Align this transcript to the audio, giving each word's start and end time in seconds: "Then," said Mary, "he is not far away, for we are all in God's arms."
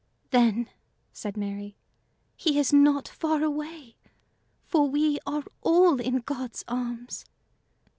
"Then," 0.31 0.67
said 1.13 1.37
Mary, 1.37 1.77
"he 2.35 2.57
is 2.57 2.73
not 2.73 3.07
far 3.07 3.43
away, 3.43 3.97
for 4.65 4.89
we 4.89 5.19
are 5.27 5.43
all 5.61 6.01
in 6.01 6.21
God's 6.21 6.63
arms." 6.67 7.23